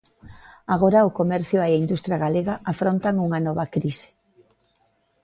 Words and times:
Agora 0.73 1.07
o 1.09 1.15
comercio 1.19 1.59
e 1.61 1.65
a 1.71 1.79
industria 1.83 2.21
galega 2.25 2.55
afrontan 2.71 3.15
unha 3.25 3.39
nova 3.47 3.65
crise. 3.75 4.07